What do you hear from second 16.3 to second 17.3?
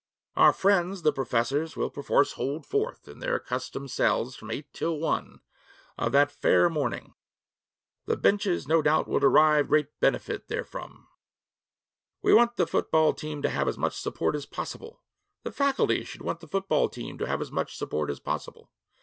the football team to